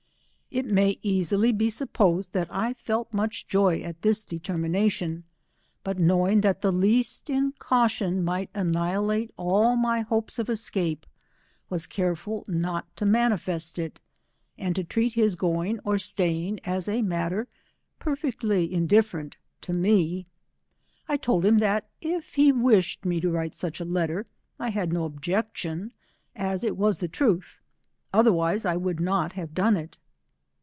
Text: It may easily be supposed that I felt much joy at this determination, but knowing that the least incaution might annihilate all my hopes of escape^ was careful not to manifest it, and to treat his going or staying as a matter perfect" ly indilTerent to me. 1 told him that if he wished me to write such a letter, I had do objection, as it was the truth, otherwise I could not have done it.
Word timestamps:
It 0.53 0.65
may 0.65 0.99
easily 1.01 1.53
be 1.53 1.69
supposed 1.69 2.33
that 2.33 2.49
I 2.53 2.73
felt 2.73 3.13
much 3.13 3.47
joy 3.47 3.79
at 3.83 4.01
this 4.01 4.25
determination, 4.25 5.23
but 5.81 5.97
knowing 5.97 6.41
that 6.41 6.59
the 6.59 6.73
least 6.73 7.29
incaution 7.29 8.21
might 8.21 8.49
annihilate 8.53 9.31
all 9.37 9.77
my 9.77 10.01
hopes 10.01 10.39
of 10.39 10.47
escape^ 10.47 11.03
was 11.69 11.87
careful 11.87 12.43
not 12.49 12.93
to 12.97 13.05
manifest 13.05 13.79
it, 13.79 14.01
and 14.57 14.75
to 14.75 14.83
treat 14.83 15.13
his 15.13 15.37
going 15.37 15.79
or 15.85 15.97
staying 15.97 16.59
as 16.65 16.89
a 16.89 17.01
matter 17.01 17.47
perfect" 17.97 18.43
ly 18.43 18.57
indilTerent 18.67 19.35
to 19.61 19.71
me. 19.71 20.27
1 21.05 21.19
told 21.19 21.45
him 21.45 21.59
that 21.59 21.89
if 22.01 22.33
he 22.33 22.51
wished 22.51 23.05
me 23.05 23.21
to 23.21 23.29
write 23.31 23.53
such 23.55 23.79
a 23.79 23.85
letter, 23.85 24.25
I 24.59 24.71
had 24.71 24.89
do 24.91 25.05
objection, 25.05 25.93
as 26.35 26.61
it 26.65 26.75
was 26.75 26.97
the 26.97 27.07
truth, 27.07 27.61
otherwise 28.11 28.65
I 28.65 28.77
could 28.77 28.99
not 28.99 29.31
have 29.31 29.53
done 29.53 29.77
it. 29.77 29.97